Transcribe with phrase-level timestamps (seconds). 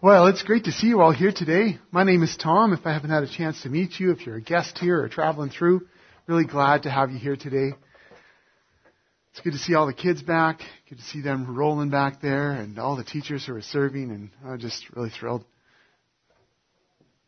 [0.00, 1.76] Well, it's great to see you all here today.
[1.90, 2.72] My name is Tom.
[2.72, 5.08] If I haven't had a chance to meet you, if you're a guest here or
[5.08, 5.88] traveling through,
[6.28, 7.72] really glad to have you here today.
[9.32, 10.60] It's good to see all the kids back.
[10.88, 14.30] Good to see them rolling back there and all the teachers who are serving and
[14.46, 15.44] I'm just really thrilled.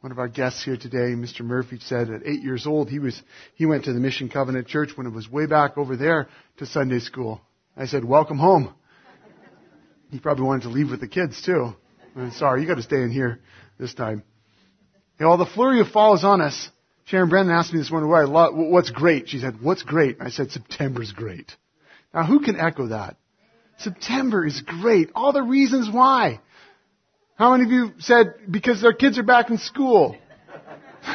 [0.01, 1.41] One of our guests here today, Mr.
[1.41, 3.21] Murphy, said at eight years old, he was,
[3.57, 6.29] he went to the Mission Covenant Church when it was way back over there
[6.59, 7.41] to Sunday school.
[7.77, 8.73] I said, welcome home.
[10.13, 11.75] He probably wanted to leave with the kids too.
[12.17, 13.41] I'm sorry, you got to stay in here
[13.79, 14.23] this time.
[15.19, 16.71] You know, the flurry of fall is on us.
[17.05, 19.29] Sharon Brennan asked me this morning, what's great?
[19.29, 20.19] She said, what's great?
[20.21, 21.53] I said, September's great.
[22.15, 23.17] Now who can echo that?
[23.79, 25.11] September is great.
[25.15, 26.41] All the reasons why.
[27.37, 30.17] How many of you said because their kids are back in school?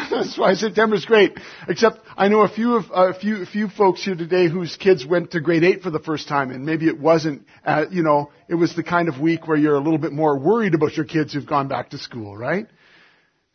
[0.12, 1.38] That's why September's great.
[1.68, 5.32] Except I know a few of a few few folks here today whose kids went
[5.32, 8.56] to grade eight for the first time, and maybe it wasn't, uh, you know, it
[8.56, 11.34] was the kind of week where you're a little bit more worried about your kids
[11.34, 12.68] who've gone back to school, right?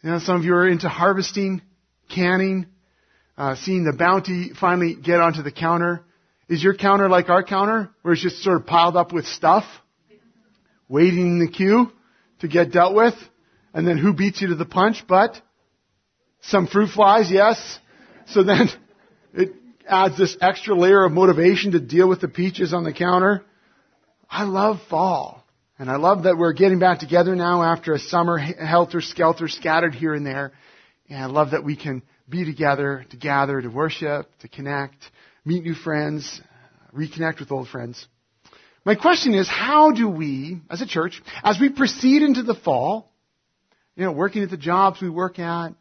[0.02, 1.62] You know, some of you are into harvesting,
[2.14, 2.66] canning,
[3.36, 6.04] uh, seeing the bounty finally get onto the counter.
[6.48, 9.64] Is your counter like our counter, where it's just sort of piled up with stuff,
[10.88, 11.92] waiting in the queue
[12.40, 13.14] to get dealt with,
[13.72, 15.04] and then who beats you to the punch?
[15.06, 15.40] But
[16.42, 17.78] some fruit flies, yes.
[18.26, 18.68] So then
[19.34, 19.52] it
[19.88, 23.44] adds this extra layer of motivation to deal with the peaches on the counter.
[24.28, 25.44] I love fall.
[25.78, 29.94] And I love that we're getting back together now after a summer helter skelter scattered
[29.94, 30.52] here and there.
[31.08, 34.96] And I love that we can be together to gather, to worship, to connect,
[35.44, 36.40] meet new friends,
[36.94, 38.06] reconnect with old friends.
[38.84, 43.10] My question is, how do we, as a church, as we proceed into the fall,
[43.96, 45.74] you know, working at the jobs we work at,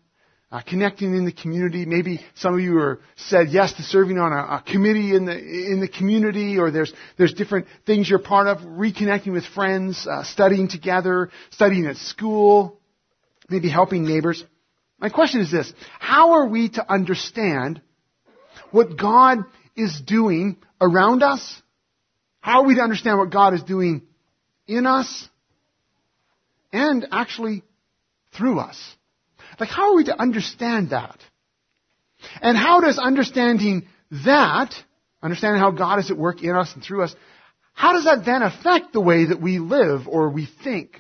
[0.52, 1.86] uh, connecting in the community.
[1.86, 5.38] Maybe some of you are said yes to serving on a, a, committee in the
[5.38, 8.60] in the community, or there's there's different things you're part of.
[8.60, 12.80] Reconnecting with friends, uh, studying together, studying at school,
[13.50, 14.44] maybe helping neighbors.
[14.98, 17.82] My question is this: How are we to understand
[18.72, 19.40] what God
[19.76, 21.62] is doing around us?
[22.42, 24.02] How are we to understand what God is doing
[24.66, 25.30] in us,
[26.74, 27.62] and actually
[28.36, 28.96] through us?
[29.60, 31.18] Like, how are we to understand that?
[32.42, 33.88] And how does understanding
[34.26, 34.74] that,
[35.22, 37.16] understanding how God is at work in us and through us,
[37.74, 41.00] how does that then affect the way that we live or we think?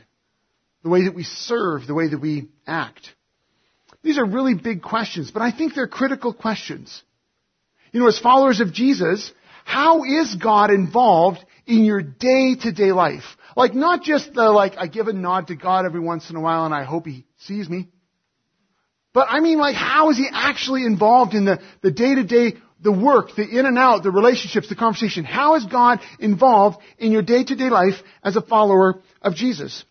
[0.83, 3.13] The way that we serve, the way that we act?
[4.01, 7.03] These are really big questions, but I think they're critical questions.
[7.91, 9.31] You know, as followers of Jesus,
[9.65, 13.25] how is God involved in your day to day life?
[13.57, 16.41] Like not just the like, I give a nod to God every once in a
[16.41, 17.89] while and I hope He sees me.
[19.13, 23.35] But I mean like how is he actually involved in the, the day-to-day, the work,
[23.35, 25.23] the in and out, the relationships, the conversation?
[25.25, 29.83] How is God involved in your day-to-day life as a follower of Jesus?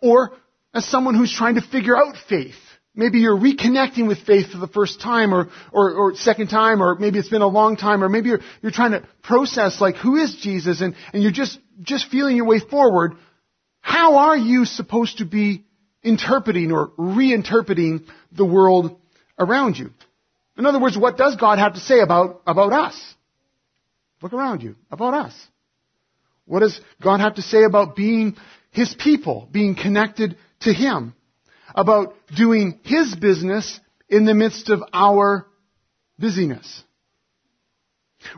[0.00, 0.32] Or
[0.72, 2.56] as someone who's trying to figure out faith.
[2.96, 6.94] Maybe you're reconnecting with faith for the first time or, or, or, second time, or
[6.94, 10.16] maybe it's been a long time, or maybe you're, you're trying to process like who
[10.16, 13.14] is Jesus and, and you're just, just feeling your way forward.
[13.80, 15.64] How are you supposed to be
[16.04, 18.96] interpreting or reinterpreting the world
[19.38, 19.90] around you.
[20.56, 23.14] In other words, what does God have to say about, about us?
[24.22, 25.34] Look around you, about us.
[26.46, 28.36] What does God have to say about being
[28.70, 31.14] His people, being connected to Him?
[31.74, 35.46] About doing His business in the midst of our
[36.18, 36.84] busyness?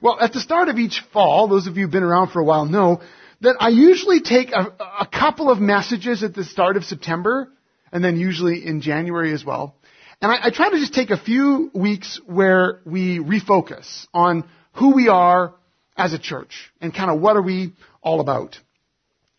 [0.00, 2.44] Well, at the start of each fall, those of you who've been around for a
[2.44, 3.00] while know
[3.43, 7.53] that I usually take a, a couple of messages at the start of September
[7.92, 9.77] and then usually in January as well.
[10.21, 14.94] And I, I try to just take a few weeks where we refocus on who
[14.94, 15.54] we are
[15.97, 17.72] as a church and kind of what are we
[18.03, 18.59] all about.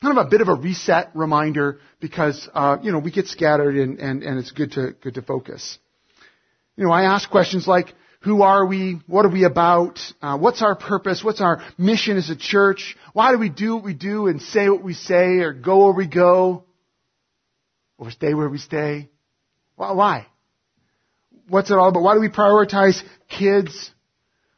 [0.02, 3.76] Kind of a bit of a reset reminder because uh, you know we get scattered
[3.76, 5.80] and, and, and it's good to good to focus.
[6.76, 9.00] You know, I ask questions like, who are we?
[9.08, 10.00] What are we about?
[10.22, 11.24] Uh, what's our purpose?
[11.24, 12.96] What's our mission as a church?
[13.14, 15.94] Why do we do what we do and say what we say or go where
[15.94, 16.64] we go?
[17.98, 19.10] Or stay where we stay?
[19.76, 20.28] Why?
[21.48, 22.04] What's it all about?
[22.04, 23.92] Why do we prioritize kids?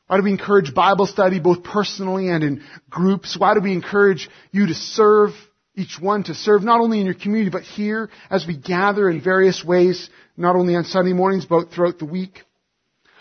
[0.08, 3.38] Why do we encourage Bible study both personally and in groups?
[3.38, 5.32] Why do we encourage you to serve
[5.80, 9.22] each one to serve not only in your community, but here as we gather in
[9.22, 12.42] various ways, not only on Sunday mornings, but throughout the week.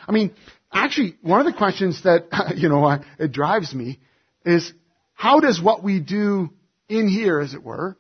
[0.07, 0.33] I mean,
[0.73, 4.01] actually, one of the questions that, you know, it drives me
[4.45, 4.73] is
[5.15, 6.51] how does what we do
[6.89, 7.97] in here, as it were,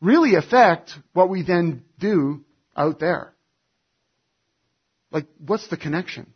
[0.00, 2.44] really affect what we then do
[2.76, 3.34] out there?
[5.10, 6.32] Like, what's the connection?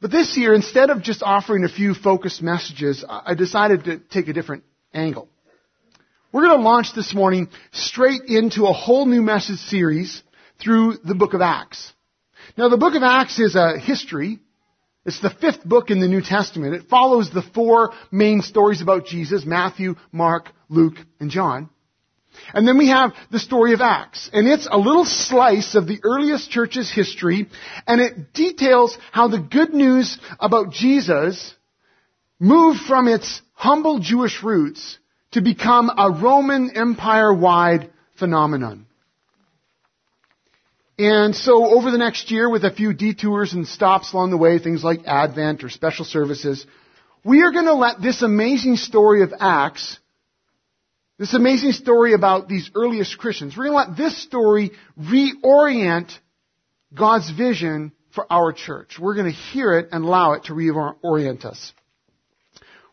[0.00, 4.26] But this year, instead of just offering a few focused messages, I decided to take
[4.28, 5.28] a different angle.
[6.32, 10.22] We're going to launch this morning straight into a whole new message series
[10.60, 11.92] through the book of Acts.
[12.56, 14.40] Now, the book of Acts is a history.
[15.04, 16.74] It's the fifth book in the New Testament.
[16.74, 21.70] It follows the four main stories about Jesus, Matthew, Mark, Luke, and John.
[22.54, 24.30] And then we have the story of Acts.
[24.32, 27.48] And it's a little slice of the earliest church's history,
[27.86, 31.54] and it details how the good news about Jesus
[32.38, 34.98] moved from its humble Jewish roots
[35.32, 38.86] to become a Roman Empire-wide phenomenon.
[41.02, 44.58] And so over the next year, with a few detours and stops along the way,
[44.58, 46.64] things like Advent or special services,
[47.24, 49.98] we are going to let this amazing story of Acts
[51.22, 53.56] this amazing story about these earliest Christians.
[53.56, 56.10] We're going to let this story reorient
[56.92, 58.98] God's vision for our church.
[58.98, 61.72] We're going to hear it and allow it to reorient us.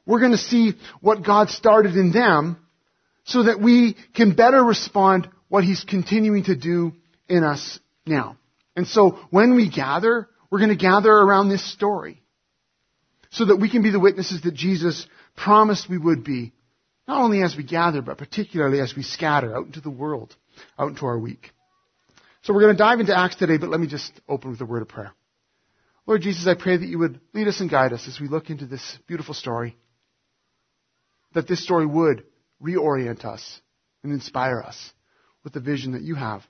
[0.06, 2.58] We're going to see what God started in them
[3.24, 6.92] so that we can better respond what He's continuing to do
[7.28, 7.80] in us
[8.10, 8.38] now.
[8.76, 12.22] And so when we gather, we're going to gather around this story
[13.32, 16.54] so that we can be the witnesses that Jesus promised we would be
[17.08, 20.36] not only as we gather, but particularly as we scatter out into the world,
[20.78, 21.52] out into our week.
[22.44, 24.66] So we're going to dive into Acts today, but let me just open with a
[24.66, 25.12] word of prayer.
[26.06, 28.50] Lord Jesus, I pray that you would lead us and guide us as we look
[28.50, 29.76] into this beautiful story.
[31.34, 32.24] That this story would
[32.62, 33.60] reorient us
[34.04, 34.92] and inspire us
[35.44, 36.44] with the vision that you have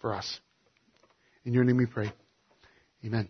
[0.00, 0.40] for us.
[1.48, 2.12] In your name we pray.
[3.02, 3.26] Amen.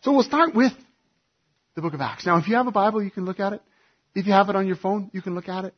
[0.00, 0.72] So we'll start with
[1.74, 2.24] the book of Acts.
[2.24, 3.60] Now, if you have a Bible, you can look at it.
[4.14, 5.74] If you have it on your phone, you can look at it.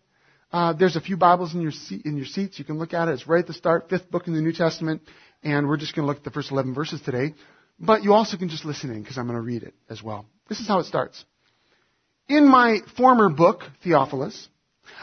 [0.53, 2.61] Uh, there's a few Bibles in your seat, in your seats.
[2.61, 3.15] You can look at it.
[3.15, 5.03] It's right at the start, fifth book in the New Testament,
[5.43, 7.35] and we're just going to look at the first 11 verses today.
[7.81, 10.27] But you also can just listen in because I'm going to read it as well.
[10.49, 11.25] This is how it starts.
[12.29, 14.49] In my former book, Theophilus,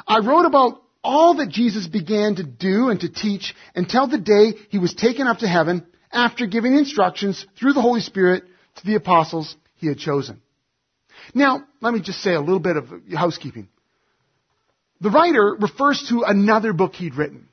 [0.07, 4.53] I wrote about all that Jesus began to do and to teach until the day
[4.69, 8.44] he was taken up to heaven after giving instructions through the Holy Spirit
[8.77, 10.42] to the apostles he had chosen.
[11.33, 13.68] Now, let me just say a little bit of housekeeping.
[15.00, 17.48] The writer refers to another book he'd written.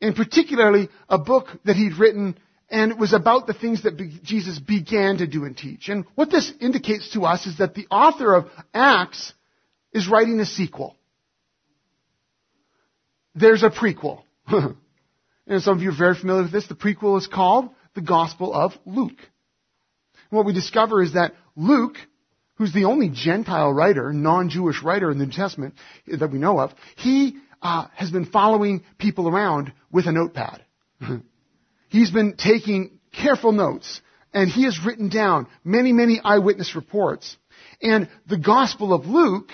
[0.00, 2.36] And particularly a book that he'd written
[2.70, 5.88] and it was about the things that Jesus began to do and teach.
[5.88, 9.32] And what this indicates to us is that the author of Acts
[9.92, 10.96] is writing a sequel.
[13.34, 14.22] There's a prequel.
[14.46, 16.66] and some of you are very familiar with this.
[16.66, 19.18] The prequel is called the Gospel of Luke.
[20.30, 21.96] And what we discover is that Luke
[22.56, 25.74] who's the only Gentile writer, non-Jewish writer in the New Testament
[26.06, 30.64] that we know of, he uh, has been following people around with a notepad.
[31.88, 34.00] He's been taking careful notes,
[34.32, 37.36] and he has written down many, many eyewitness reports.
[37.80, 39.50] And the Gospel of Luke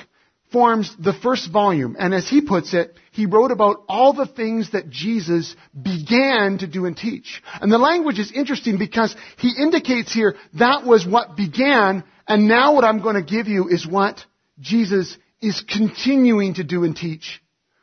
[0.53, 1.97] forms the first volume.
[1.99, 6.67] And as he puts it, he wrote about all the things that Jesus began to
[6.67, 7.43] do and teach.
[7.61, 12.75] And the language is interesting because he indicates here that was what began and now
[12.77, 14.25] what I'm going to give you is what
[14.61, 17.43] Jesus is continuing to do and teach,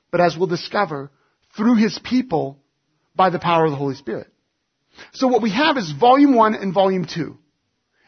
[0.09, 1.11] but as we'll discover,
[1.57, 2.57] through his people
[3.13, 4.31] by the power of the Holy Spirit.
[5.11, 7.37] So what we have is volume one and volume two.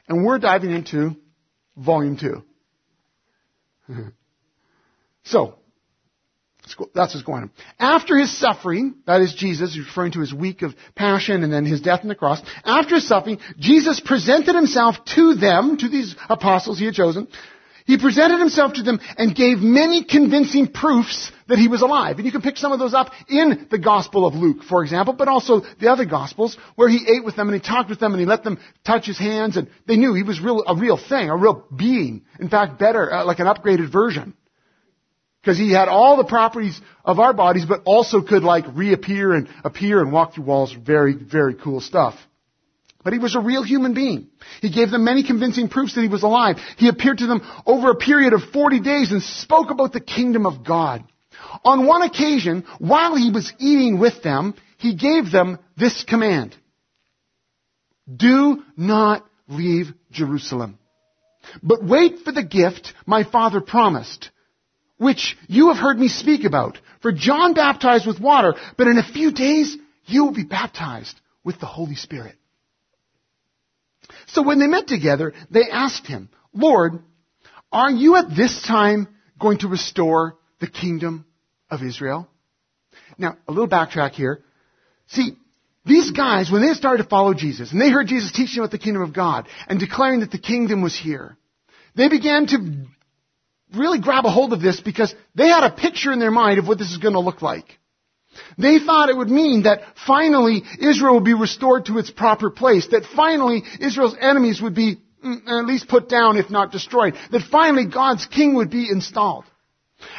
[0.07, 1.17] And we're diving into
[1.75, 2.43] volume two.
[5.29, 5.55] so,
[6.93, 7.51] that's what's going on.
[7.79, 11.81] After his suffering, that is Jesus, referring to his week of passion and then his
[11.81, 12.41] death on the cross.
[12.63, 17.27] After his suffering, Jesus presented himself to them, to these apostles he had chosen.
[17.85, 22.17] He presented himself to them and gave many convincing proofs that he was alive.
[22.17, 25.13] And you can pick some of those up in the Gospel of Luke, for example,
[25.13, 28.13] but also the other Gospels, where he ate with them and he talked with them
[28.13, 30.97] and he let them touch his hands and they knew he was real, a real
[30.97, 32.25] thing, a real being.
[32.39, 34.35] In fact, better, uh, like an upgraded version.
[35.41, 39.47] Because he had all the properties of our bodies, but also could like reappear and
[39.63, 40.73] appear and walk through walls.
[40.73, 42.15] Very, very cool stuff.
[43.03, 44.27] But he was a real human being.
[44.61, 46.57] He gave them many convincing proofs that he was alive.
[46.77, 50.45] He appeared to them over a period of 40 days and spoke about the kingdom
[50.45, 51.05] of God.
[51.63, 56.55] On one occasion, while he was eating with them, he gave them this command.
[58.13, 60.77] Do not leave Jerusalem,
[61.63, 64.29] but wait for the gift my father promised
[64.99, 66.77] which you have heard me speak about.
[67.01, 69.75] For John baptized with water, but in a few days
[70.05, 72.35] you will be baptized with the Holy Spirit.
[74.27, 76.99] So when they met together, they asked him, Lord,
[77.71, 79.07] are you at this time
[79.39, 81.25] going to restore the kingdom
[81.69, 82.27] of Israel?
[83.17, 84.43] Now, a little backtrack here.
[85.07, 85.31] See,
[85.85, 88.77] these guys, when they started to follow Jesus, and they heard Jesus teaching about the
[88.77, 91.37] kingdom of God, and declaring that the kingdom was here,
[91.95, 92.85] they began to
[93.75, 96.67] really grab a hold of this because they had a picture in their mind of
[96.67, 97.65] what this is going to look like.
[98.57, 102.87] They thought it would mean that finally Israel would be restored to its proper place,
[102.87, 107.43] that finally Israel's enemies would be mm, at least put down, if not destroyed, that
[107.51, 109.45] finally God's king would be installed.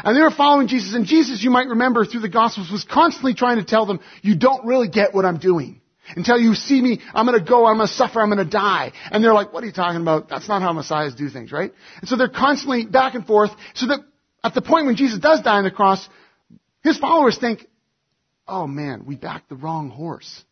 [0.05, 3.35] And they were following Jesus, and Jesus, you might remember through the Gospels, was constantly
[3.35, 5.80] trying to tell them, you don't really get what I'm doing.
[6.17, 8.93] Until you see me, I'm gonna go, I'm gonna suffer, I'm gonna die.
[9.11, 10.29] And they're like, what are you talking about?
[10.29, 11.73] That's not how messiahs do things, right?
[12.01, 14.01] And so they're constantly back and forth, so that
[14.43, 16.09] at the point when Jesus does die on the cross,
[16.83, 17.67] his followers think,
[18.49, 20.45] oh man, we backed the wrong horse.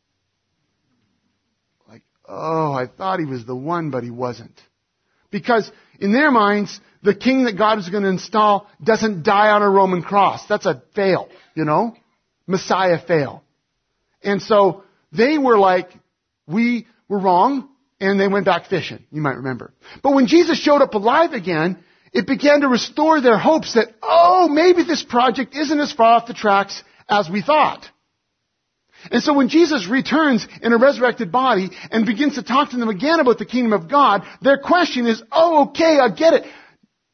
[1.89, 4.61] Like, oh, I thought he was the one, but he wasn't.
[5.31, 9.63] Because in their minds, the king that God is going to install doesn't die on
[9.63, 10.47] a Roman cross.
[10.47, 11.97] That's a fail, you know?
[12.47, 13.43] Messiah fail.
[14.23, 15.91] And so they were like,
[16.47, 17.69] we were wrong,
[18.01, 19.73] and they went back fishing, you might remember.
[20.03, 24.49] But when Jesus showed up alive again, it began to restore their hopes that, oh,
[24.49, 27.87] maybe this project isn't as far off the tracks as we thought.
[29.11, 32.89] And so when Jesus returns in a resurrected body and begins to talk to them
[32.89, 36.45] again about the kingdom of God, their question is, oh, okay, I get it.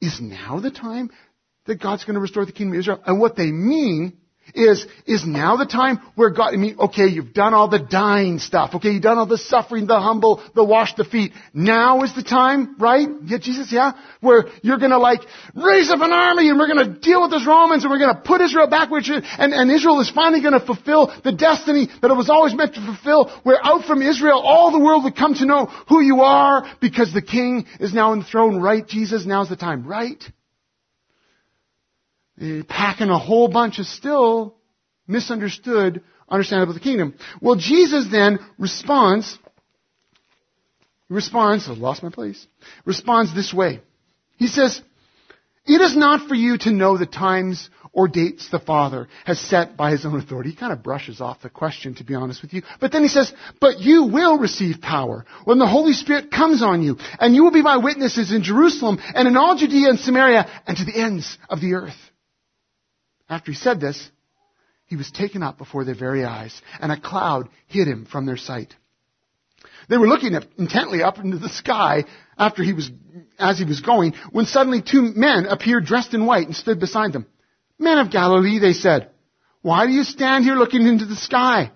[0.01, 1.11] Is now the time
[1.67, 3.03] that God's going to restore the kingdom of Israel?
[3.07, 4.19] And what they mean
[4.55, 8.39] is, is now the time where God, I mean, okay, you've done all the dying
[8.39, 8.75] stuff.
[8.75, 11.33] Okay, you've done all the suffering, the humble, the wash the feet.
[11.53, 13.09] Now is the time, right?
[13.25, 13.93] Yeah, Jesus, yeah?
[14.21, 15.21] Where you're gonna like
[15.55, 18.41] raise up an army and we're gonna deal with those Romans and we're gonna put
[18.41, 22.31] Israel back where and, and Israel is finally gonna fulfill the destiny that it was
[22.31, 23.29] always meant to fulfill.
[23.43, 27.13] Where out from Israel all the world would come to know who you are because
[27.13, 28.87] the king is now throne, right?
[28.87, 30.23] Jesus, now's the time, right?
[32.41, 34.57] Eh, packing a whole bunch of still
[35.07, 37.15] misunderstood understanding of the kingdom.
[37.41, 39.39] Well, Jesus then responds,
[41.09, 42.45] responds, I lost my place,
[42.85, 43.83] responds this way.
[44.37, 44.81] He says,
[45.67, 49.77] it is not for you to know the times or dates the Father has set
[49.77, 50.51] by his own authority.
[50.51, 52.63] He kind of brushes off the question, to be honest with you.
[52.81, 56.83] But then he says, but you will receive power when the Holy Spirit comes on
[56.83, 60.51] you, and you will be my witnesses in Jerusalem and in all Judea and Samaria
[60.67, 62.04] and to the ends of the earth.
[63.35, 63.99] After he said this,
[64.87, 68.37] he was taken up before their very eyes, and a cloud hid him from their
[68.37, 68.77] sight.
[69.89, 72.05] They were looking intently up into the sky
[72.39, 72.93] after he was,
[73.37, 77.13] as he was going, when suddenly two men appeared dressed in white and stood beside
[77.13, 77.27] them.
[77.77, 79.11] Men of Galilee, they said,
[79.63, 81.73] why do you stand here looking into the sky?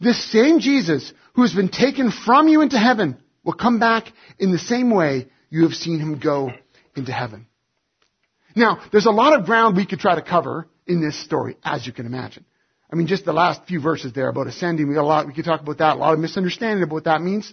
[0.00, 4.52] This same Jesus who has been taken from you into heaven will come back in
[4.52, 6.50] the same way you have seen him go
[6.96, 7.46] into heaven.
[8.56, 11.86] Now, there's a lot of ground we could try to cover in this story, as
[11.86, 12.44] you can imagine.
[12.92, 15.32] I mean, just the last few verses there about ascending, we got a lot, we
[15.32, 17.52] could talk about that, a lot of misunderstanding about what that means.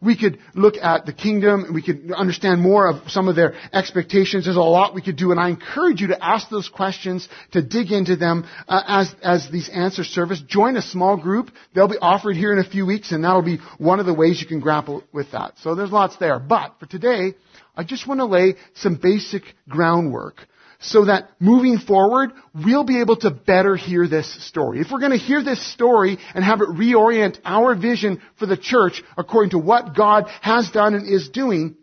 [0.00, 3.54] We could look at the kingdom, and we could understand more of some of their
[3.72, 4.44] expectations.
[4.44, 7.62] There's a lot we could do, and I encourage you to ask those questions, to
[7.62, 10.42] dig into them uh, as, as these answer service.
[10.46, 11.50] Join a small group.
[11.74, 14.40] They'll be offered here in a few weeks, and that'll be one of the ways
[14.40, 15.54] you can grapple with that.
[15.62, 16.38] So there's lots there.
[16.40, 17.34] But for today,
[17.76, 20.48] I just want to lay some basic groundwork
[20.82, 24.80] so that moving forward, we'll be able to better hear this story.
[24.80, 28.56] If we're going to hear this story and have it reorient our vision for the
[28.56, 31.76] church according to what God has done and is doing,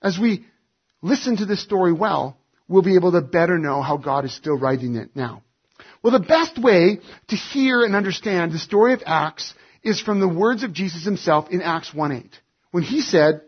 [0.00, 0.46] as we
[1.02, 4.56] listen to this story well, we'll be able to better know how God is still
[4.56, 5.42] writing it now.
[6.02, 10.28] Well, the best way to hear and understand the story of Acts is from the
[10.28, 12.30] words of Jesus himself in Acts 1.8.
[12.70, 13.42] When he said,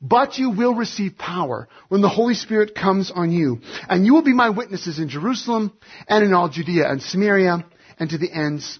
[0.00, 3.60] but you will receive power when the Holy Spirit comes on you.
[3.88, 5.76] And you will be my witnesses in Jerusalem
[6.08, 7.64] and in all Judea and Samaria
[7.98, 8.78] and to the ends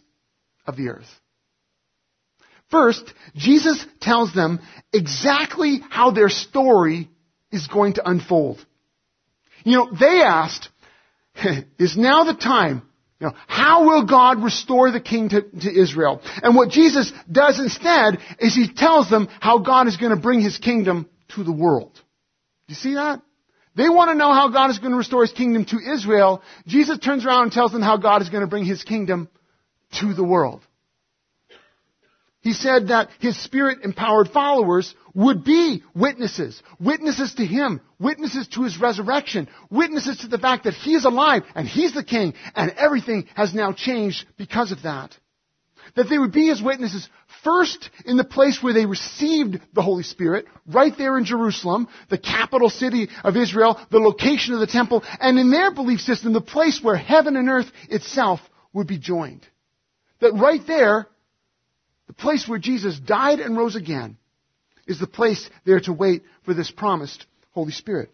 [0.67, 1.09] of the earth.
[2.71, 4.61] First, Jesus tells them
[4.93, 7.09] exactly how their story
[7.51, 8.65] is going to unfold.
[9.65, 10.69] You know, they asked,
[11.79, 12.88] is now the time
[13.21, 16.21] you know, how will God restore the king to, to, Israel?
[16.43, 20.41] And what Jesus does instead is he tells them how God is going to bring
[20.41, 22.01] his kingdom to the world.
[22.69, 23.21] You see that?
[23.75, 26.43] They want to know how God is going to restore his kingdom to Israel.
[26.67, 29.29] Jesus turns around and tells them how God is going to bring his kingdom
[30.01, 30.63] to the world.
[32.49, 36.63] He said that his spirit empowered followers would be witnesses.
[36.81, 37.83] Witnesses to him.
[37.99, 39.49] Witnesses to his resurrection.
[39.69, 43.53] Witnesses to the fact that he is alive and he's the king and everything has
[43.53, 45.15] now changed because of that.
[45.95, 47.07] That they would be his witnesses
[47.45, 52.17] first in the place where they received the Holy Spirit, right there in Jerusalem, the
[52.17, 56.41] capital city of Israel, the location of the temple, and in their belief system, the
[56.41, 58.41] place where heaven and earth itself
[58.73, 59.47] would be joined.
[60.21, 61.09] That right there,
[62.09, 64.17] the place where Jesus died and rose again,
[64.89, 68.11] is the place there to wait for this promised Holy Spirit.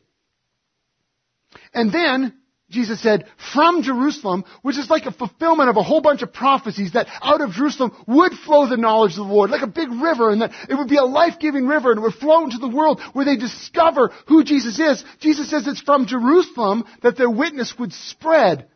[1.72, 2.34] And then,
[2.68, 6.92] Jesus said, from Jerusalem, which is like a fulfillment of a whole bunch of prophecies
[6.92, 10.30] that out of Jerusalem would flow the knowledge of the Lord, like a big river,
[10.30, 13.00] and that it would be a life-giving river, and it would flow into the world
[13.12, 15.04] where they discover who Jesus is.
[15.20, 18.66] Jesus says it's from Jerusalem that their witness would spread,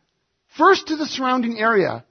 [0.57, 2.05] first to the surrounding area.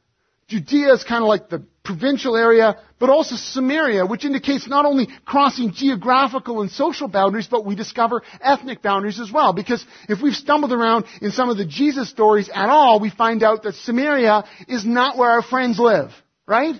[0.47, 5.07] Judea is kind of like the provincial area, but also Samaria, which indicates not only
[5.25, 9.51] crossing geographical and social boundaries, but we discover ethnic boundaries as well.
[9.51, 13.43] Because if we've stumbled around in some of the Jesus stories at all, we find
[13.43, 16.11] out that Samaria is not where our friends live,
[16.45, 16.75] right?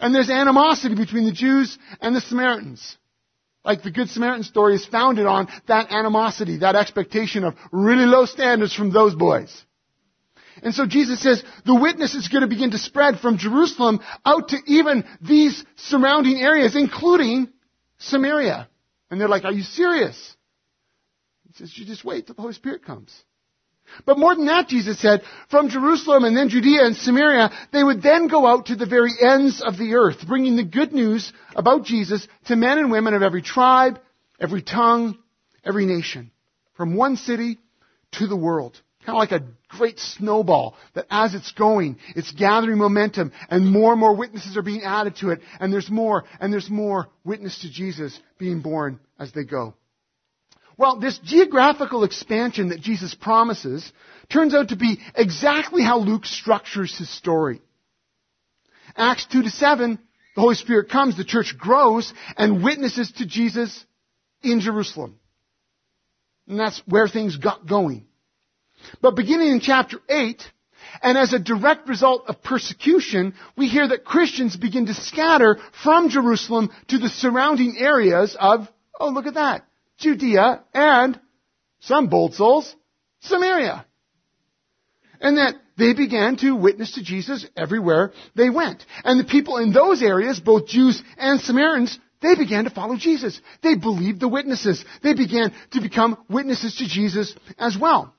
[0.00, 2.96] And there's animosity between the Jews and the Samaritans.
[3.64, 8.24] Like the Good Samaritan story is founded on that animosity, that expectation of really low
[8.24, 9.64] standards from those boys.
[10.62, 14.48] And so Jesus says the witness is going to begin to spread from Jerusalem out
[14.48, 17.48] to even these surrounding areas, including
[17.98, 18.68] Samaria.
[19.10, 20.36] And they're like, are you serious?
[21.46, 23.14] He says, you just wait till the Holy Spirit comes.
[24.04, 28.02] But more than that, Jesus said, from Jerusalem and then Judea and Samaria, they would
[28.02, 31.84] then go out to the very ends of the earth, bringing the good news about
[31.84, 33.98] Jesus to men and women of every tribe,
[34.38, 35.18] every tongue,
[35.64, 36.30] every nation,
[36.76, 37.58] from one city
[38.12, 38.78] to the world.
[39.06, 43.92] Kind of like a great snowball that as it's going, it's gathering momentum and more
[43.92, 47.60] and more witnesses are being added to it and there's more and there's more witness
[47.60, 49.74] to Jesus being born as they go.
[50.76, 53.92] Well, this geographical expansion that Jesus promises
[54.30, 57.60] turns out to be exactly how Luke structures his story.
[58.96, 59.98] Acts 2 to 7,
[60.34, 63.84] the Holy Spirit comes, the church grows, and witnesses to Jesus
[64.42, 65.18] in Jerusalem.
[66.46, 68.06] And that's where things got going.
[69.00, 70.42] But beginning in chapter 8,
[71.02, 76.08] and as a direct result of persecution, we hear that Christians begin to scatter from
[76.08, 79.64] Jerusalem to the surrounding areas of, oh look at that,
[79.98, 81.20] Judea and,
[81.80, 82.74] some bold souls,
[83.20, 83.84] Samaria.
[85.20, 88.84] And that they began to witness to Jesus everywhere they went.
[89.04, 93.40] And the people in those areas, both Jews and Samaritans, they began to follow Jesus.
[93.62, 94.84] They believed the witnesses.
[95.02, 98.12] They began to become witnesses to Jesus as well.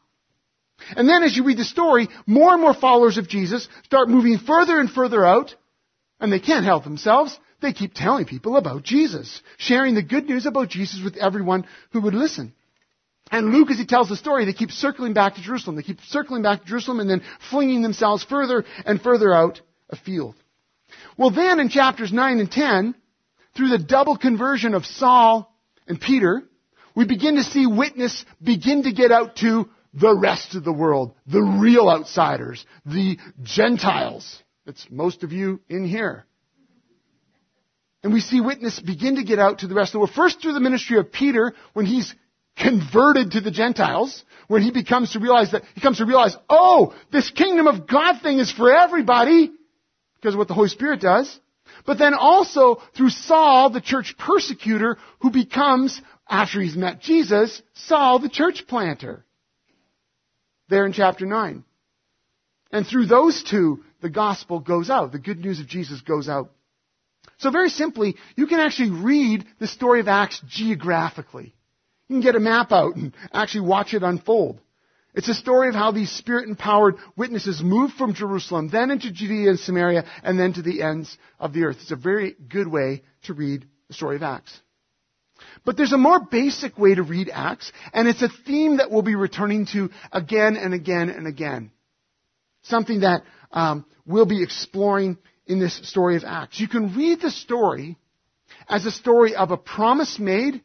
[0.96, 4.38] And then as you read the story, more and more followers of Jesus start moving
[4.38, 5.56] further and further out,
[6.20, 7.38] and they can't help themselves.
[7.62, 12.02] They keep telling people about Jesus, sharing the good news about Jesus with everyone who
[12.02, 12.54] would listen.
[13.32, 15.76] And Luke, as he tells the story, they keep circling back to Jerusalem.
[15.76, 20.36] They keep circling back to Jerusalem and then flinging themselves further and further out afield.
[21.18, 22.96] Well then in chapters 9 and 10,
[23.56, 25.54] through the double conversion of Saul
[25.88, 26.44] and Peter,
[26.96, 31.14] we begin to see witness begin to get out to the rest of the world,
[31.26, 34.42] the real outsiders, the Gentiles.
[34.66, 36.26] That's most of you in here.
[38.04, 40.12] And we see witness begin to get out to the rest of the world.
[40.12, 42.14] First through the ministry of Peter, when he's
[42.56, 46.94] converted to the Gentiles, when he becomes to realize that, he comes to realize, oh,
[47.12, 49.52] this kingdom of God thing is for everybody,
[50.16, 51.40] because of what the Holy Spirit does.
[51.86, 58.20] But then also through Saul, the church persecutor, who becomes, after he's met Jesus, Saul,
[58.20, 59.26] the church planter
[60.70, 61.64] there in chapter 9.
[62.72, 65.12] And through those two, the gospel goes out.
[65.12, 66.52] The good news of Jesus goes out.
[67.38, 71.56] So very simply, you can actually read the story of Acts geographically.
[72.08, 74.60] You can get a map out and actually watch it unfold.
[75.16, 79.50] It's a story of how these spirit empowered witnesses moved from Jerusalem, then into Judea
[79.50, 81.78] and Samaria, and then to the ends of the earth.
[81.82, 84.62] It's a very good way to read the story of Acts.
[85.66, 89.02] But there's a more basic way to read Acts, and it's a theme that we'll
[89.02, 91.72] be returning to again and again and again.
[92.64, 96.60] Something that um, we'll be exploring in this story of Acts.
[96.60, 97.98] You can read the story
[98.68, 100.62] as a story of a promise made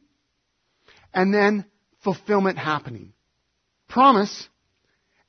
[1.13, 1.65] and then
[2.03, 3.13] fulfillment happening.
[3.89, 4.49] Promise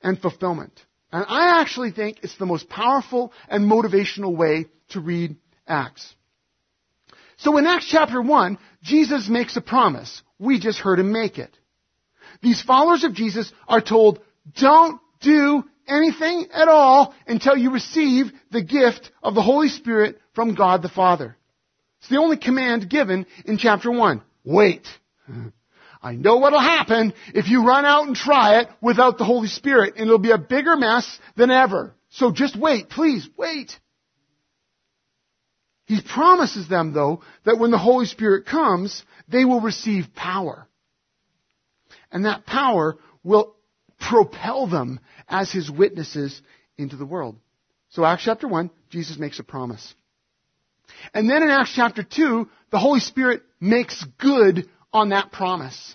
[0.02, 0.72] and fulfillment.
[1.12, 6.14] And I actually think it's the most powerful and motivational way to read Acts.
[7.38, 10.22] So in Acts chapter 1, Jesus makes a promise.
[10.38, 11.50] We just heard him make it.
[12.42, 14.20] These followers of Jesus are told,
[14.58, 20.54] don't do anything at all until you receive the gift of the Holy Spirit from
[20.54, 21.36] God the Father.
[22.00, 24.22] It's the only command given in chapter 1.
[24.44, 24.86] Wait.
[26.02, 29.94] I know what'll happen if you run out and try it without the Holy Spirit,
[29.96, 31.94] and it'll be a bigger mess than ever.
[32.10, 33.78] So just wait, please, wait.
[35.86, 40.68] He promises them, though, that when the Holy Spirit comes, they will receive power.
[42.10, 43.54] And that power will
[43.98, 46.40] propel them as His witnesses
[46.76, 47.36] into the world.
[47.90, 49.94] So Acts chapter 1, Jesus makes a promise.
[51.14, 55.94] And then in Acts chapter 2, the Holy Spirit makes good on that promise.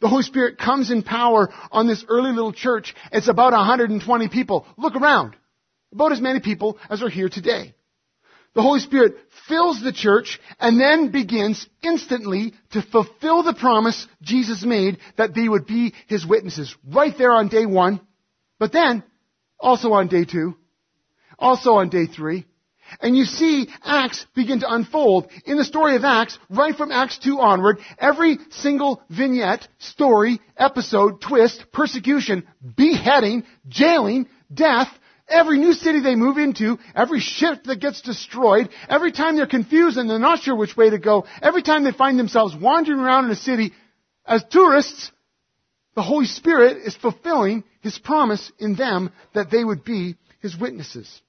[0.00, 2.94] The Holy Spirit comes in power on this early little church.
[3.12, 4.66] It's about 120 people.
[4.76, 5.36] Look around.
[5.92, 7.74] About as many people as are here today.
[8.54, 9.14] The Holy Spirit
[9.48, 15.48] fills the church and then begins instantly to fulfill the promise Jesus made that they
[15.48, 18.00] would be His witnesses right there on day one,
[18.58, 19.02] but then
[19.58, 20.56] also on day two,
[21.38, 22.46] also on day three,
[23.00, 25.30] and you see Acts begin to unfold.
[25.44, 31.20] In the story of Acts, right from Acts 2 onward, every single vignette, story, episode,
[31.20, 34.88] twist, persecution, beheading, jailing, death,
[35.28, 39.96] every new city they move into, every ship that gets destroyed, every time they're confused
[39.96, 43.26] and they're not sure which way to go, every time they find themselves wandering around
[43.26, 43.72] in a city
[44.26, 45.10] as tourists,
[45.94, 51.20] the Holy Spirit is fulfilling His promise in them that they would be His witnesses.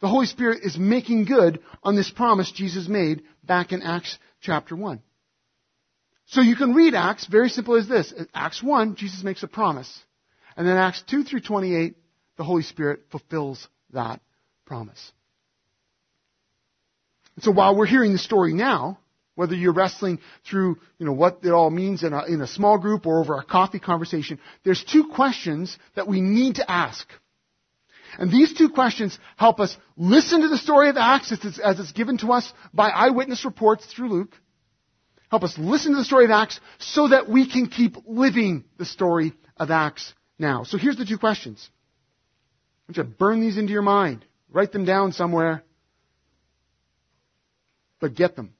[0.00, 4.74] The Holy Spirit is making good on this promise Jesus made back in Acts chapter
[4.74, 5.00] 1.
[6.26, 8.12] So you can read Acts very simple as this.
[8.34, 10.02] Acts 1, Jesus makes a promise.
[10.56, 11.94] And then Acts 2 through 28,
[12.36, 14.20] the Holy Spirit fulfills that
[14.64, 15.12] promise.
[17.36, 18.98] And so while we're hearing the story now,
[19.34, 20.18] whether you're wrestling
[20.48, 23.36] through, you know, what it all means in a, in a small group or over
[23.36, 27.08] a coffee conversation, there's two questions that we need to ask.
[28.18, 31.80] And these two questions help us listen to the story of Acts as it's, as
[31.80, 34.36] it's given to us by eyewitness reports through Luke.
[35.30, 38.84] Help us listen to the story of Acts so that we can keep living the
[38.84, 40.64] story of Acts now.
[40.64, 41.70] So here's the two questions.
[42.92, 44.22] Want you to burn these into your mind.
[44.52, 45.62] Write them down somewhere.
[48.00, 48.52] But get them.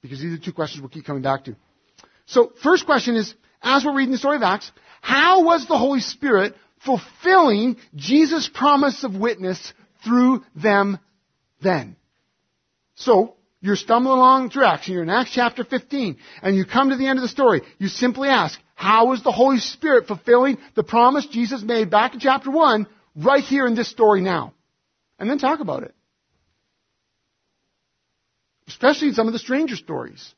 [0.00, 1.56] Because these are two questions we'll keep coming back to.
[2.26, 5.98] So first question is, as we're reading the story of Acts, how was the Holy
[5.98, 9.72] Spirit fulfilling Jesus' promise of witness
[10.04, 11.00] through them
[11.60, 11.96] then.
[12.94, 16.90] So, you're stumbling along through Acts, and you're in Acts chapter 15, and you come
[16.90, 17.62] to the end of the story.
[17.78, 22.20] You simply ask, how is the Holy Spirit fulfilling the promise Jesus made back in
[22.20, 24.52] chapter 1 right here in this story now?
[25.18, 25.94] And then talk about it.
[28.68, 30.34] Especially in some of the stranger stories.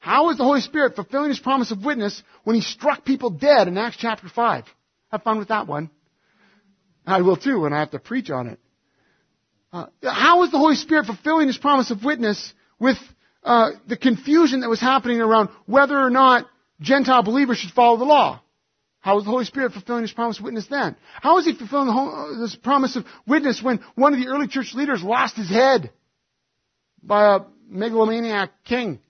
[0.00, 3.68] How is the Holy Spirit fulfilling His promise of witness when He struck people dead
[3.68, 4.64] in Acts chapter 5?
[5.10, 5.90] Have fun with that one.
[7.06, 8.58] I will too when I have to preach on it.
[9.72, 12.96] Uh, how is the Holy Spirit fulfilling His promise of witness with
[13.42, 16.46] uh, the confusion that was happening around whether or not
[16.80, 18.40] Gentile believers should follow the law?
[19.00, 20.96] How is the Holy Spirit fulfilling His promise of witness then?
[21.20, 24.28] How is He fulfilling the whole, uh, this promise of witness when one of the
[24.28, 25.90] early church leaders lost his head
[27.02, 29.00] by a megalomaniac king?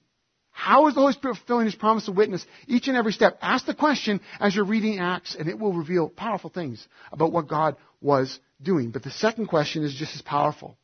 [0.58, 3.38] How is the Holy Spirit fulfilling His promise of witness each and every step?
[3.40, 7.46] Ask the question as you're reading Acts, and it will reveal powerful things about what
[7.46, 8.90] God was doing.
[8.90, 10.76] But the second question is just as powerful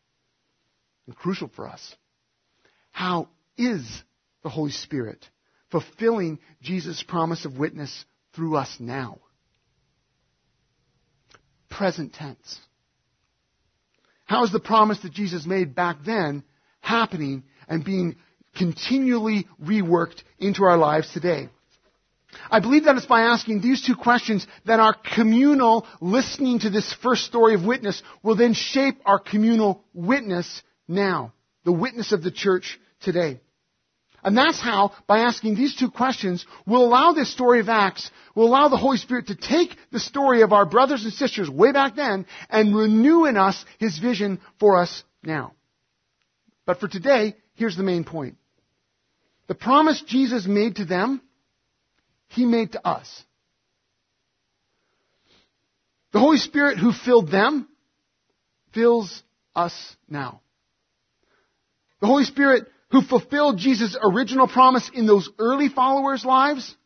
[1.08, 1.96] and crucial for us.
[2.92, 3.84] How is
[4.44, 5.28] the Holy Spirit
[5.72, 9.18] fulfilling Jesus' promise of witness through us now?
[11.70, 12.58] Present tense.
[14.26, 16.44] How is the promise that Jesus made back then
[16.80, 18.16] happening and being
[18.56, 21.48] continually reworked into our lives today?
[22.50, 26.92] I believe that it's by asking these two questions that our communal listening to this
[26.94, 31.32] first story of witness will then shape our communal witness now.
[31.64, 33.40] The witness of the church today.
[34.24, 38.48] And that's how, by asking these two questions, we'll allow this story of Acts, we'll
[38.48, 41.94] allow the Holy Spirit to take the story of our brothers and sisters way back
[41.94, 45.52] then and renew in us His vision for us now.
[46.64, 48.36] But for today, here's the main point.
[49.46, 51.20] The promise Jesus made to them,
[52.28, 53.24] He made to us.
[56.12, 57.68] The Holy Spirit who filled them
[58.72, 59.22] fills
[59.54, 59.74] us
[60.08, 60.40] now.
[62.00, 66.76] The Holy Spirit who fulfilled Jesus' original promise in those early followers' lives,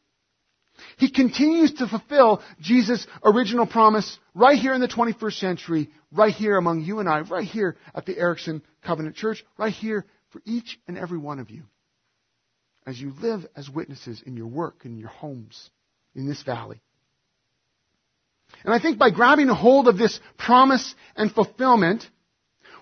[0.97, 6.57] He continues to fulfill Jesus' original promise right here in the 21st century, right here
[6.57, 10.79] among you and I, right here at the Erickson Covenant Church, right here for each
[10.87, 11.65] and every one of you
[12.87, 15.71] as you live as witnesses in your work, in your homes,
[16.15, 16.81] in this valley.
[18.65, 22.09] And I think by grabbing hold of this promise and fulfillment,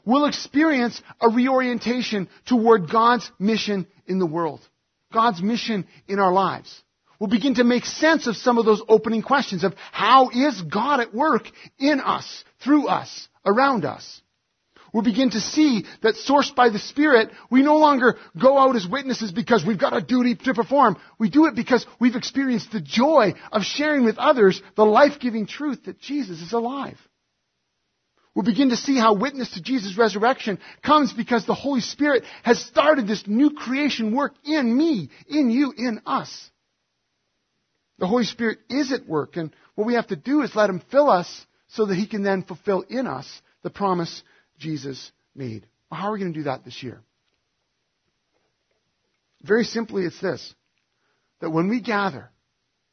[0.06, 4.66] we'll experience a reorientation toward God's mission in the world.
[5.12, 6.82] God's mission in our lives.
[7.18, 11.00] We'll begin to make sense of some of those opening questions of how is God
[11.00, 14.22] at work in us, through us, around us.
[14.92, 18.86] We'll begin to see that sourced by the Spirit, we no longer go out as
[18.86, 20.96] witnesses because we've got a duty to perform.
[21.18, 25.84] We do it because we've experienced the joy of sharing with others the life-giving truth
[25.84, 26.98] that Jesus is alive.
[28.36, 32.62] We'll begin to see how witness to Jesus' resurrection comes because the Holy Spirit has
[32.62, 36.50] started this new creation work in me, in you, in us.
[37.98, 40.82] The Holy Spirit is at work, and what we have to do is let Him
[40.90, 43.26] fill us so that He can then fulfill in us
[43.62, 44.22] the promise
[44.58, 45.66] Jesus made.
[45.90, 47.00] Well, how are we going to do that this year?
[49.42, 50.54] Very simply, it's this
[51.40, 52.30] that when we gather,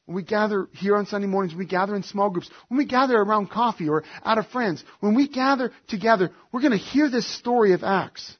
[0.05, 3.15] when we gather here on Sunday mornings, we gather in small groups, when we gather
[3.15, 7.27] around coffee or out of friends, when we gather together, we're going to hear this
[7.27, 8.37] story of Acts.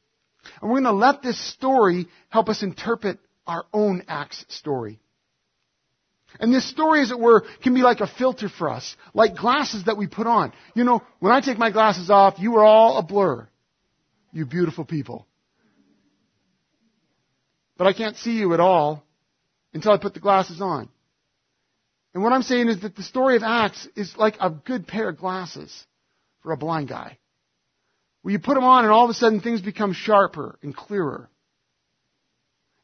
[0.62, 4.99] And we're going to let this story help us interpret our own Acts story.
[6.39, 9.86] And this story, as it were, can be like a filter for us, like glasses
[9.86, 10.52] that we put on.
[10.76, 13.47] You know, when I take my glasses off, you are all a blur.
[14.32, 15.28] You beautiful people.
[17.78, 19.04] But I can't see you at all
[19.73, 20.89] until I put the glasses on.
[22.13, 25.10] And what I'm saying is that the story of Acts is like a good pair
[25.10, 25.86] of glasses
[26.41, 27.17] for a blind guy.
[28.21, 31.30] Where you put them on and all of a sudden things become sharper and clearer.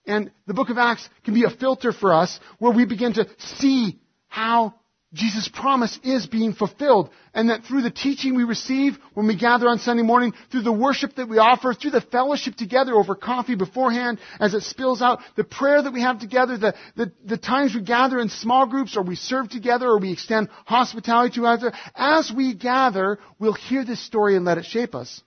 [0.05, 3.27] And the book of Acts can be a filter for us where we begin to
[3.37, 4.73] see how
[5.13, 7.09] Jesus' promise is being fulfilled.
[7.33, 10.71] And that through the teaching we receive when we gather on Sunday morning, through the
[10.71, 15.19] worship that we offer, through the fellowship together over coffee beforehand as it spills out,
[15.35, 18.95] the prayer that we have together, the, the, the times we gather in small groups
[18.95, 23.83] or we serve together or we extend hospitality to others, as we gather, we'll hear
[23.83, 25.21] this story and let it shape us.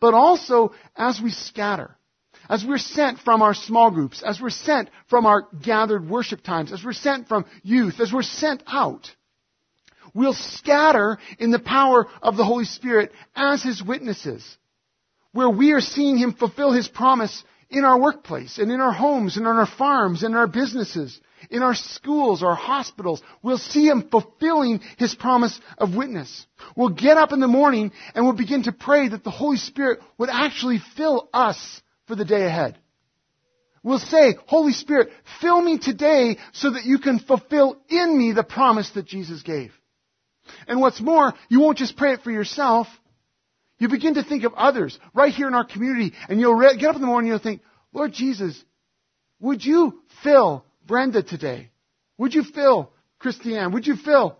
[0.00, 1.96] But also as we scatter
[2.52, 6.70] as we're sent from our small groups, as we're sent from our gathered worship times,
[6.70, 9.10] as we're sent from youth, as we're sent out,
[10.12, 14.58] we'll scatter in the power of the Holy Spirit as His witnesses,
[15.32, 19.38] where we are seeing Him fulfill His promise in our workplace and in our homes
[19.38, 23.22] and on our farms and in our businesses, in our schools, our hospitals.
[23.42, 26.46] We'll see Him fulfilling His promise of witness.
[26.76, 30.00] We'll get up in the morning and we'll begin to pray that the Holy Spirit
[30.18, 31.80] would actually fill us
[32.12, 32.76] for the day ahead.
[33.82, 35.08] We'll say, Holy Spirit,
[35.40, 39.72] fill me today so that you can fulfill in me the promise that Jesus gave.
[40.68, 42.86] And what's more, you won't just pray it for yourself.
[43.78, 46.96] You begin to think of others right here in our community and you'll get up
[46.96, 47.62] in the morning and you'll think,
[47.94, 48.62] Lord Jesus,
[49.40, 51.70] would you fill Brenda today?
[52.18, 53.72] Would you fill Christiane?
[53.72, 54.36] Would you fill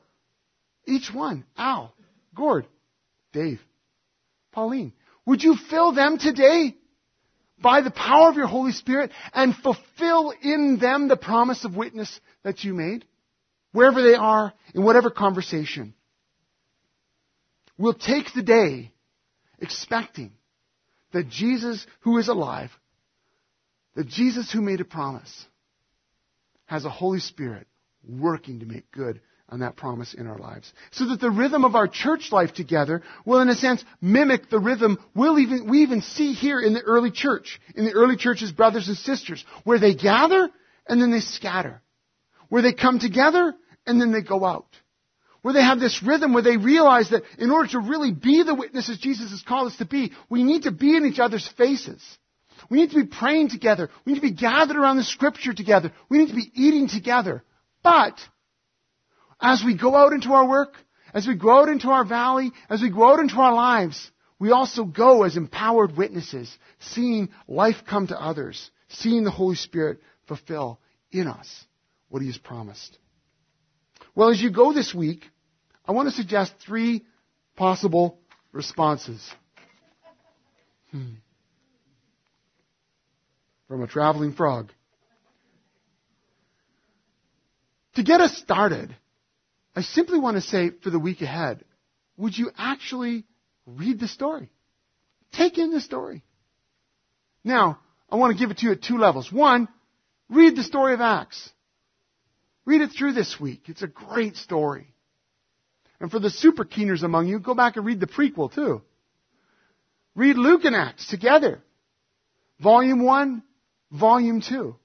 [0.86, 1.46] each one?
[1.56, 1.94] Al,
[2.34, 2.66] Gord,
[3.32, 3.62] Dave,
[4.52, 4.92] Pauline.
[5.24, 6.76] Would you fill them today?
[7.60, 12.20] By the power of your Holy Spirit and fulfill in them the promise of witness
[12.42, 13.04] that you made,
[13.72, 15.94] wherever they are, in whatever conversation.
[17.78, 18.92] We'll take the day
[19.58, 20.32] expecting
[21.12, 22.70] that Jesus, who is alive,
[23.94, 25.46] that Jesus who made a promise,
[26.66, 27.66] has a Holy Spirit
[28.08, 29.20] working to make good
[29.52, 30.72] on that promise in our lives.
[30.92, 34.58] So that the rhythm of our church life together will, in a sense, mimic the
[34.58, 38.50] rhythm we'll even, we even see here in the early church, in the early church's
[38.50, 40.48] brothers and sisters, where they gather
[40.88, 41.82] and then they scatter.
[42.48, 43.54] Where they come together
[43.86, 44.68] and then they go out.
[45.42, 48.54] Where they have this rhythm where they realize that in order to really be the
[48.54, 52.02] witnesses Jesus has called us to be, we need to be in each other's faces.
[52.70, 53.90] We need to be praying together.
[54.06, 55.92] We need to be gathered around the scripture together.
[56.08, 57.42] We need to be eating together.
[57.82, 58.18] But
[59.42, 60.76] as we go out into our work,
[61.12, 64.52] as we go out into our valley, as we go out into our lives, we
[64.52, 70.80] also go as empowered witnesses, seeing life come to others, seeing the Holy Spirit fulfill
[71.10, 71.66] in us
[72.08, 72.98] what He has promised.
[74.14, 75.24] Well, as you go this week,
[75.84, 77.04] I want to suggest three
[77.56, 78.18] possible
[78.52, 79.28] responses.
[80.90, 81.14] Hmm.
[83.66, 84.70] From a traveling frog.
[87.94, 88.94] To get us started,
[89.74, 91.64] I simply want to say for the week ahead,
[92.16, 93.24] would you actually
[93.66, 94.50] read the story?
[95.32, 96.22] Take in the story.
[97.42, 97.78] Now,
[98.10, 99.32] I want to give it to you at two levels.
[99.32, 99.68] One,
[100.28, 101.50] read the story of Acts.
[102.64, 103.62] Read it through this week.
[103.66, 104.92] It's a great story.
[106.00, 108.82] And for the super keeners among you, go back and read the prequel too.
[110.14, 111.62] Read Luke and Acts together.
[112.60, 113.42] Volume 1,
[113.90, 114.76] Volume 2.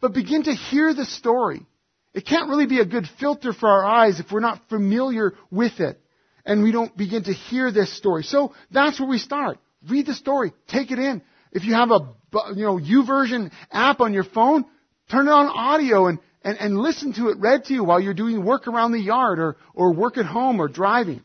[0.00, 1.66] But begin to hear the story
[2.14, 5.80] It can't really be a good filter for our eyes if we're not familiar with
[5.80, 6.00] it
[6.48, 8.22] and we don't begin to hear this story.
[8.22, 9.58] So that's where we start.
[9.88, 10.52] Read the story.
[10.66, 11.22] Take it in.
[11.52, 12.14] If you have a,
[12.54, 14.64] you know, YouVersion app on your phone,
[15.10, 18.14] turn it on audio and, and, and listen to it read to you while you're
[18.14, 21.22] doing work around the yard or, or work at home or driving.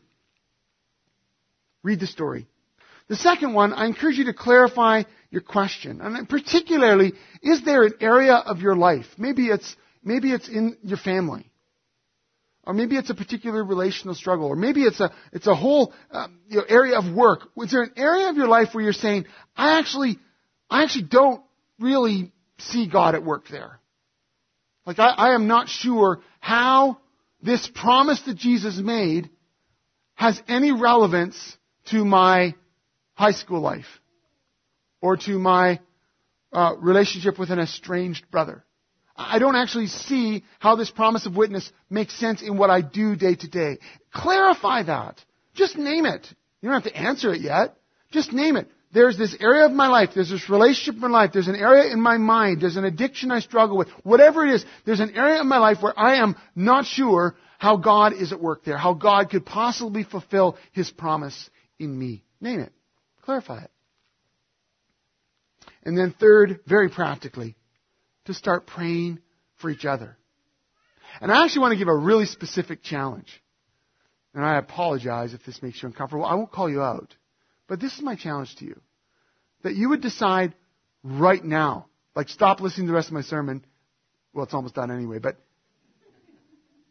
[1.82, 2.46] Read the story.
[3.08, 6.00] The second one, I encourage you to clarify your question.
[6.00, 9.06] And particularly, is there an area of your life?
[9.18, 11.50] Maybe it's, maybe it's in your family.
[12.66, 14.46] Or maybe it's a particular relational struggle.
[14.46, 17.40] Or maybe it's a, it's a whole um, you know, area of work.
[17.58, 20.18] Is there an area of your life where you're saying, I actually,
[20.70, 21.42] I actually don't
[21.78, 23.80] really see God at work there?
[24.86, 26.98] Like I, I am not sure how
[27.42, 29.28] this promise that Jesus made
[30.14, 31.56] has any relevance
[31.90, 32.54] to my
[33.14, 34.00] high school life
[35.00, 35.80] or to my
[36.52, 38.64] uh, relationship with an estranged brother.
[39.16, 43.14] I don't actually see how this promise of witness makes sense in what I do
[43.14, 43.78] day to day.
[44.12, 45.24] Clarify that.
[45.54, 46.26] Just name it.
[46.60, 47.76] You don't have to answer it yet.
[48.10, 48.68] Just name it.
[48.92, 50.10] There's this area of my life.
[50.14, 51.30] There's this relationship in my life.
[51.32, 52.60] There's an area in my mind.
[52.60, 53.88] There's an addiction I struggle with.
[54.04, 57.76] Whatever it is, there's an area in my life where I am not sure how
[57.76, 58.78] God is at work there.
[58.78, 62.24] How God could possibly fulfill His promise in me.
[62.40, 62.72] Name it.
[63.22, 63.70] Clarify it.
[65.84, 67.56] And then third, very practically,
[68.26, 69.18] to start praying
[69.56, 70.16] for each other.
[71.20, 73.42] And I actually want to give a really specific challenge.
[74.34, 76.24] And I apologize if this makes you uncomfortable.
[76.24, 77.14] I won't call you out.
[77.68, 78.80] But this is my challenge to you.
[79.62, 80.54] That you would decide
[81.02, 83.64] right now, like stop listening to the rest of my sermon.
[84.32, 85.36] Well, it's almost done anyway, but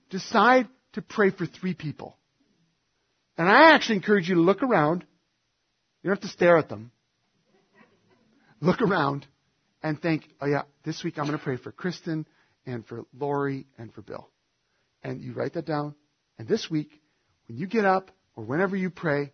[0.10, 2.18] decide to pray for three people.
[3.38, 5.06] And I actually encourage you to look around.
[6.02, 6.92] You don't have to stare at them.
[8.62, 9.28] Look around
[9.84, 12.26] and think, oh yeah, this week I'm going to pray for Kristen
[12.66, 14.30] and for Lori and for Bill.
[15.04, 15.94] And you write that down.
[16.40, 16.90] And this week,
[17.48, 19.34] when you get up or whenever you pray,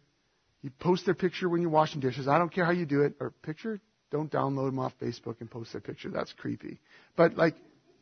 [0.62, 2.28] you post their picture when you're washing dishes.
[2.28, 3.14] I don't care how you do it.
[3.20, 3.80] Or picture,
[4.12, 6.10] don't download them off Facebook and post their picture.
[6.10, 6.80] That's creepy.
[7.16, 7.56] But like,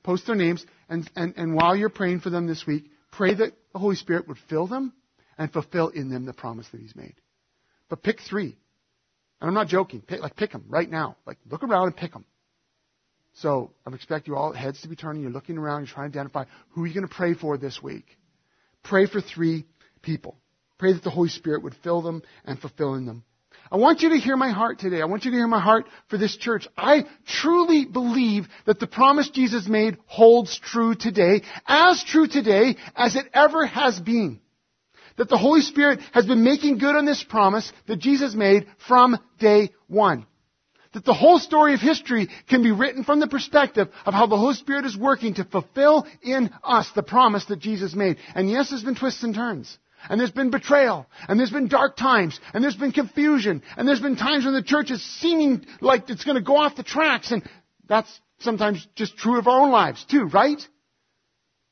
[0.03, 0.65] post their names.
[0.89, 4.27] And, and, and while you're praying for them this week, pray that the Holy Spirit
[4.29, 4.93] would fill them
[5.37, 7.15] and fulfill in them the promise that He's made.
[7.89, 8.57] But pick three.
[9.39, 10.01] And I'm not joking.
[10.01, 11.17] Pick, like, pick them right now.
[11.27, 12.25] Like, look around and pick them.
[13.41, 15.21] So I expect you all heads to be turning.
[15.21, 15.81] You're looking around.
[15.81, 18.05] You're trying to identify who you're going to pray for this week.
[18.83, 19.65] Pray for three
[20.01, 20.35] people.
[20.79, 23.23] Pray that the Holy Spirit would fill them and fulfill in them.
[23.71, 25.01] I want you to hear my heart today.
[25.01, 26.67] I want you to hear my heart for this church.
[26.77, 33.15] I truly believe that the promise Jesus made holds true today, as true today as
[33.15, 34.39] it ever has been.
[35.17, 39.19] That the Holy Spirit has been making good on this promise that Jesus made from
[39.39, 40.25] day one
[40.93, 44.37] that the whole story of history can be written from the perspective of how the
[44.37, 48.17] Holy Spirit is working to fulfill in us the promise that Jesus made.
[48.35, 49.77] And yes, there's been twists and turns.
[50.09, 51.07] And there's been betrayal.
[51.27, 52.39] And there's been dark times.
[52.53, 53.63] And there's been confusion.
[53.75, 56.75] And there's been times when the church is seeming like it's going to go off
[56.75, 57.31] the tracks.
[57.31, 57.43] And
[57.87, 60.61] that's sometimes just true of our own lives too, right?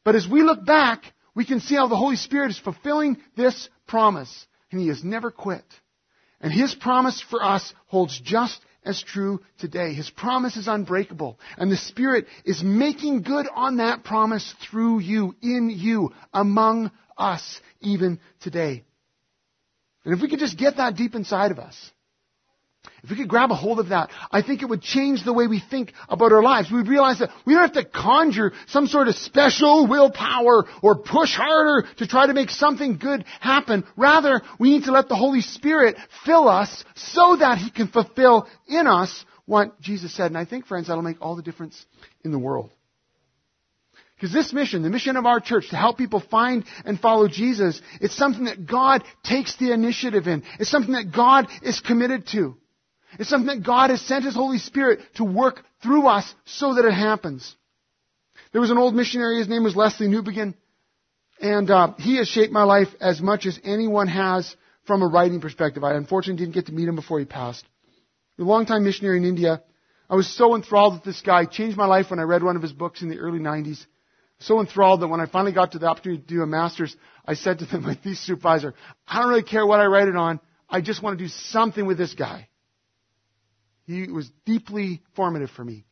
[0.03, 1.03] But as we look back,
[1.35, 4.45] we can see how the Holy Spirit is fulfilling this promise.
[4.71, 5.65] And He has never quit.
[6.41, 9.93] And His promise for us holds just as true today.
[9.93, 11.39] His promise is unbreakable.
[11.57, 17.59] And the Spirit is making good on that promise through you, in you, among us,
[17.81, 18.83] even today.
[20.03, 21.91] And if we could just get that deep inside of us,
[23.03, 25.47] if we could grab a hold of that, I think it would change the way
[25.47, 26.71] we think about our lives.
[26.71, 31.35] We'd realize that we don't have to conjure some sort of special willpower or push
[31.35, 33.83] harder to try to make something good happen.
[33.95, 38.47] Rather, we need to let the Holy Spirit fill us so that He can fulfill
[38.67, 40.27] in us what Jesus said.
[40.27, 41.85] And I think, friends, that'll make all the difference
[42.23, 42.71] in the world.
[44.15, 47.81] Because this mission, the mission of our church to help people find and follow Jesus,
[47.99, 50.43] it's something that God takes the initiative in.
[50.59, 52.55] It's something that God is committed to.
[53.19, 56.85] It's something that God has sent His Holy Spirit to work through us so that
[56.85, 57.55] it happens.
[58.51, 60.53] There was an old missionary, his name was Lesslie Newbigin,
[61.41, 65.41] and uh, he has shaped my life as much as anyone has from a writing
[65.41, 65.83] perspective.
[65.83, 67.65] I unfortunately didn't get to meet him before he passed.
[68.39, 69.61] A longtime missionary in India.
[70.09, 71.45] I was so enthralled with this guy.
[71.45, 73.85] changed my life when I read one of his books in the early 90s.
[74.39, 76.95] So enthralled that when I finally got to the opportunity to do a master's,
[77.25, 78.73] I said to them, my thesis supervisor,
[79.07, 80.39] I don't really care what I write it on.
[80.69, 82.49] I just want to do something with this guy.
[83.85, 85.85] He was deeply formative for me.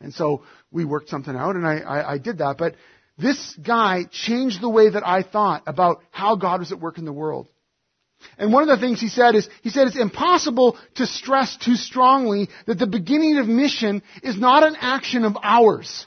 [0.00, 2.58] And so we worked something out and I, I, I did that.
[2.58, 2.76] But
[3.18, 7.04] this guy changed the way that I thought about how God was at work in
[7.04, 7.48] the world.
[8.38, 11.74] And one of the things he said is, he said it's impossible to stress too
[11.74, 16.06] strongly that the beginning of mission is not an action of ours,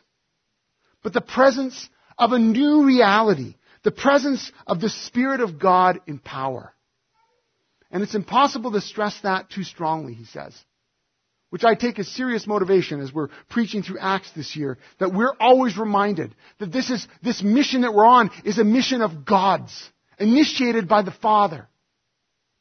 [1.03, 6.19] but the presence of a new reality, the presence of the Spirit of God in
[6.19, 6.73] power.
[7.91, 10.53] And it's impossible to stress that too strongly, he says.
[11.49, 15.33] Which I take as serious motivation as we're preaching through Acts this year, that we're
[15.39, 19.89] always reminded that this is, this mission that we're on is a mission of God's,
[20.19, 21.67] initiated by the Father,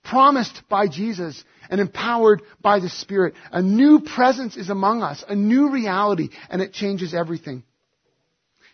[0.05, 3.35] promised by Jesus, and empowered by the Spirit.
[3.53, 7.65] A new presence is among us, a new reality, and it changes everything.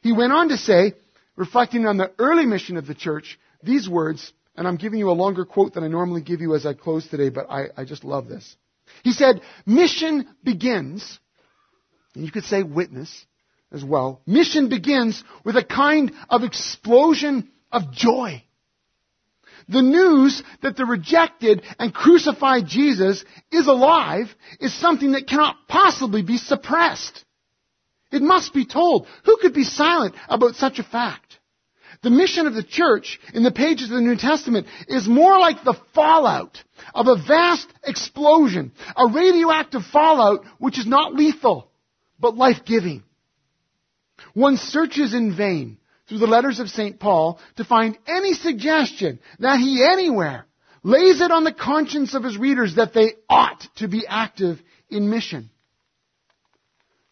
[0.03, 0.93] He went on to say,
[1.35, 5.13] reflecting on the early mission of the church, these words, and I'm giving you a
[5.13, 8.05] longer quote than I normally give you as I close today, but I, I just
[8.05, 8.57] love this.
[9.03, 11.19] He said, mission begins,
[12.15, 13.27] and you could say witness
[13.73, 14.23] as well.
[14.27, 18.43] Mission begins with a kind of explosion of joy.
[19.69, 26.23] The news that the rejected and crucified Jesus is alive is something that cannot possibly
[26.23, 27.25] be suppressed.
[28.13, 29.07] It must be told.
[29.25, 31.39] Who could be silent about such a fact?
[32.05, 35.65] The mission of the church in the pages of the New Testament is more like
[35.65, 36.63] the fallout
[36.95, 41.71] of a vast explosion, a radioactive fallout which is not lethal,
[42.21, 43.05] but life-giving.
[44.35, 47.01] One searches in vain through the letters of St.
[47.01, 50.45] Paul to find any suggestion that he anywhere
[50.83, 55.09] lays it on the conscience of his readers that they ought to be active in
[55.09, 55.49] mission.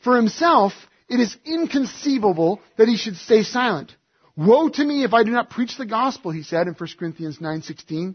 [0.04, 0.74] For himself,
[1.08, 3.96] it is inconceivable that he should stay silent.
[4.36, 7.38] Woe to me if I do not preach the gospel, he said in 1 Corinthians
[7.38, 8.14] 9:16.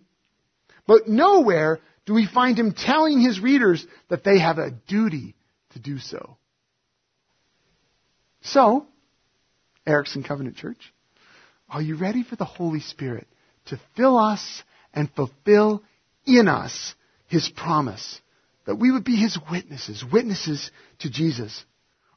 [0.88, 5.36] But nowhere do we find him telling his readers that they have a duty
[5.72, 6.38] to do so.
[8.41, 8.88] So,
[9.86, 10.93] Erickson Covenant Church,
[11.70, 13.28] are you ready for the Holy Spirit
[13.65, 14.63] to fill us
[14.93, 15.84] and fulfill
[16.26, 16.95] in us
[17.28, 18.22] his promise
[18.65, 21.65] that we would be his witnesses, witnesses to Jesus?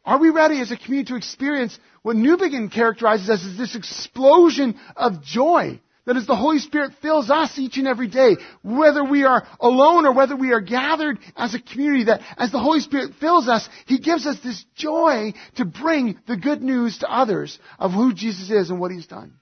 [0.04, 5.22] Are we ready as a community to experience what Newbigin characterizes as this explosion of
[5.22, 5.80] joy?
[6.06, 10.06] That as the Holy Spirit fills us each and every day, whether we are alone
[10.06, 13.68] or whether we are gathered as a community, that as the Holy Spirit fills us,
[13.86, 18.50] He gives us this joy to bring the good news to others of who Jesus
[18.50, 19.34] is and what He's done.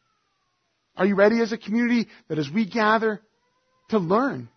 [0.96, 3.22] Are you ready as a community that as we gather
[3.90, 4.48] to learn,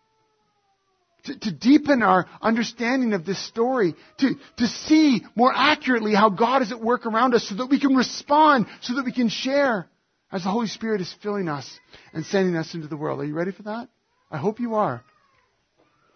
[1.25, 6.61] to, to, deepen our understanding of this story, to, to see more accurately how God
[6.61, 9.87] is at work around us so that we can respond, so that we can share
[10.31, 11.79] as the Holy Spirit is filling us
[12.13, 13.19] and sending us into the world.
[13.19, 13.89] Are you ready for that?
[14.31, 15.03] I hope you are.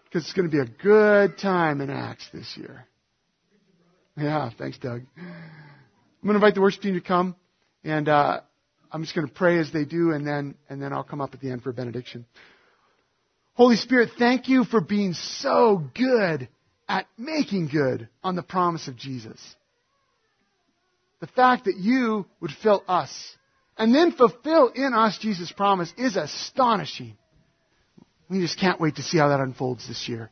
[0.06, 2.86] Because it's going to be a good time in Acts this year.
[4.18, 5.02] Yeah, thanks, Doug.
[5.18, 5.26] I'm
[6.24, 7.36] going to invite the worship team to come,
[7.84, 8.40] and uh,
[8.92, 11.34] I'm just going to pray as they do, and then and then I'll come up
[11.34, 12.26] at the end for a benediction.
[13.56, 16.50] Holy Spirit, thank you for being so good
[16.90, 19.40] at making good on the promise of Jesus.
[21.22, 23.36] The fact that you would fill us
[23.78, 27.18] and then fulfill in us Jesus' promise is astonishing.
[28.30, 30.30] We just can't wait to see how that unfolds this year.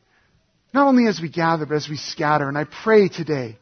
[0.74, 2.48] Not only as we gather, but as we scatter.
[2.48, 3.56] And I pray today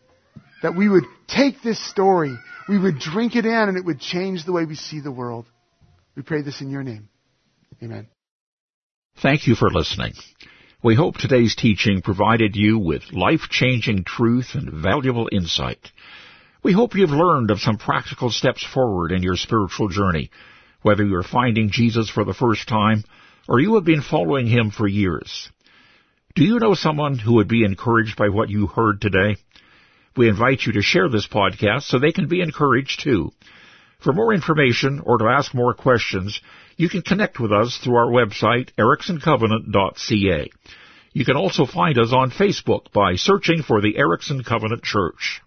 [0.62, 2.36] that we would take this story,
[2.68, 5.46] we would drink it in, and it would change the way we see the world.
[6.16, 7.08] We pray this in your name.
[7.82, 8.08] Amen.
[9.20, 10.14] Thank you for listening.
[10.82, 15.90] We hope today's teaching provided you with life-changing truth and valuable insight.
[16.64, 20.30] We hope you've learned of some practical steps forward in your spiritual journey,
[20.82, 23.04] whether you're finding Jesus for the first time
[23.48, 25.50] or you have been following him for years.
[26.34, 29.36] Do you know someone who would be encouraged by what you heard today?
[30.16, 33.32] We invite you to share this podcast so they can be encouraged too.
[34.00, 36.40] For more information or to ask more questions,
[36.76, 40.50] you can connect with us through our website, ericksoncovenant.ca.
[41.12, 45.42] You can also find us on Facebook by searching for the Erickson Covenant Church.